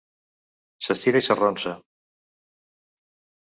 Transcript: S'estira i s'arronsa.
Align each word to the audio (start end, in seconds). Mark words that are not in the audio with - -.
S'estira 0.87 1.21
i 1.23 1.25
s'arronsa. 1.27 1.75